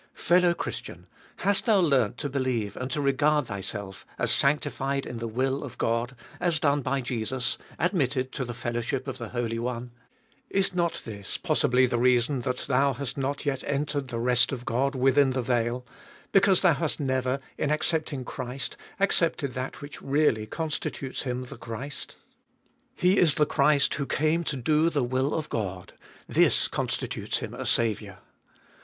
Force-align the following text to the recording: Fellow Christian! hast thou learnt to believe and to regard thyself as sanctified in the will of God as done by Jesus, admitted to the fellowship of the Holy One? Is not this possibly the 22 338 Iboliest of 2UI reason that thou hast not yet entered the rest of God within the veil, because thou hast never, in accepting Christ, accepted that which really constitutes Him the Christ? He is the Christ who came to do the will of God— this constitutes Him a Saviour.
Fellow 0.15 0.55
Christian! 0.55 1.05
hast 1.35 1.65
thou 1.67 1.79
learnt 1.79 2.17
to 2.17 2.27
believe 2.27 2.75
and 2.75 2.89
to 2.89 2.99
regard 2.99 3.45
thyself 3.45 4.03
as 4.17 4.31
sanctified 4.31 5.05
in 5.05 5.19
the 5.19 5.27
will 5.27 5.63
of 5.63 5.77
God 5.77 6.15
as 6.39 6.59
done 6.59 6.81
by 6.81 7.01
Jesus, 7.01 7.59
admitted 7.77 8.31
to 8.31 8.43
the 8.43 8.55
fellowship 8.55 9.07
of 9.07 9.19
the 9.19 9.29
Holy 9.29 9.59
One? 9.59 9.91
Is 10.49 10.73
not 10.73 11.03
this 11.05 11.37
possibly 11.37 11.85
the 11.85 11.97
22 11.97 12.41
338 12.41 12.41
Iboliest 12.41 12.41
of 12.41 12.41
2UI 12.41 12.41
reason 12.41 12.41
that 12.67 12.73
thou 12.73 12.93
hast 12.97 13.17
not 13.19 13.45
yet 13.45 13.63
entered 13.65 14.07
the 14.07 14.17
rest 14.19 14.51
of 14.51 14.65
God 14.65 14.95
within 14.95 15.29
the 15.33 15.43
veil, 15.43 15.85
because 16.31 16.61
thou 16.61 16.73
hast 16.73 16.99
never, 16.99 17.39
in 17.59 17.69
accepting 17.69 18.25
Christ, 18.25 18.75
accepted 18.99 19.53
that 19.53 19.81
which 19.83 20.01
really 20.01 20.47
constitutes 20.47 21.21
Him 21.21 21.43
the 21.43 21.57
Christ? 21.57 22.15
He 22.95 23.19
is 23.19 23.35
the 23.35 23.45
Christ 23.45 23.93
who 23.93 24.07
came 24.07 24.43
to 24.45 24.57
do 24.57 24.89
the 24.89 25.03
will 25.03 25.35
of 25.35 25.47
God— 25.49 25.93
this 26.27 26.67
constitutes 26.67 27.37
Him 27.37 27.53
a 27.53 27.67
Saviour. 27.67 28.17